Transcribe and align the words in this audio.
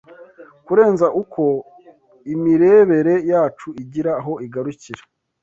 kurenza 0.65 1.07
uko 1.21 1.43
imirebere 2.33 3.13
yacu 3.31 3.67
igira 3.83 4.11
aho 4.21 4.33
igarukira 4.45 5.03